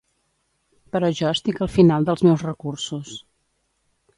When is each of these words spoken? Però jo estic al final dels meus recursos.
Però 0.95 1.11
jo 1.19 1.27
estic 1.33 1.61
al 1.67 1.71
final 1.75 2.07
dels 2.09 2.25
meus 2.29 2.47
recursos. 2.49 3.13